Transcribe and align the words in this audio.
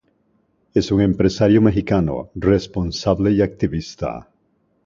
Es 0.73 0.91
un 0.91 0.99
empresario 1.01 1.61
mexicano, 1.61 2.31
responsable 2.33 3.33
y 3.33 3.43
activista. 3.43 4.31